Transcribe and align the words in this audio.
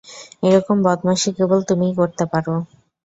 এরকম 0.43 0.77
বদমাশি 0.85 1.29
কেবল 1.37 1.59
তুমিই 1.69 1.97
করতে 1.99 2.23
পারো। 2.31 2.53